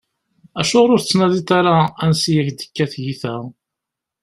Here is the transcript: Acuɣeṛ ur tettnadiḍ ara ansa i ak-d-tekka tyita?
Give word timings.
Acuɣeṛ 0.59 0.89
ur 0.95 1.01
tettnadiḍ 1.01 1.49
ara 1.59 1.75
ansa 2.03 2.29
i 2.31 2.35
ak-d-tekka 2.41 2.85
tyita? 2.91 3.35